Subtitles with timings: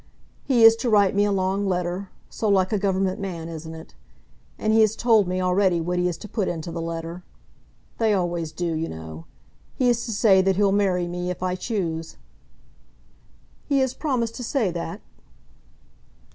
[0.43, 3.93] He is to write me a long letter; so like a Government man, isn't it?
[4.57, 7.21] And he has told me already what he is to put into the letter.
[7.99, 9.25] They always do, you know.
[9.75, 12.17] He is to say that he'll marry me if I choose."
[13.67, 15.01] "He has promised to say that?"